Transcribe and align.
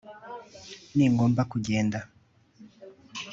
ningomba 0.95 1.41
kugenda 1.51 1.99